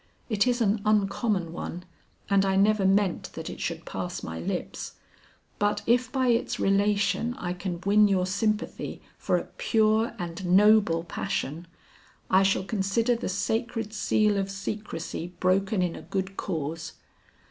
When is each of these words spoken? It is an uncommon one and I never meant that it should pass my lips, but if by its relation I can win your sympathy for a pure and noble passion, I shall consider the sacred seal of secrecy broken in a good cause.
It 0.29 0.47
is 0.47 0.61
an 0.61 0.81
uncommon 0.83 1.53
one 1.53 1.85
and 2.27 2.43
I 2.43 2.55
never 2.55 2.87
meant 2.87 3.31
that 3.33 3.51
it 3.51 3.59
should 3.61 3.85
pass 3.85 4.23
my 4.23 4.39
lips, 4.39 4.93
but 5.59 5.83
if 5.85 6.11
by 6.11 6.29
its 6.29 6.59
relation 6.59 7.35
I 7.35 7.53
can 7.53 7.79
win 7.85 8.07
your 8.07 8.25
sympathy 8.25 9.03
for 9.19 9.37
a 9.37 9.43
pure 9.59 10.15
and 10.17 10.43
noble 10.43 11.03
passion, 11.03 11.67
I 12.31 12.41
shall 12.41 12.63
consider 12.63 13.15
the 13.15 13.29
sacred 13.29 13.93
seal 13.93 14.37
of 14.37 14.49
secrecy 14.49 15.33
broken 15.39 15.83
in 15.83 15.95
a 15.95 16.01
good 16.01 16.35
cause. 16.35 16.93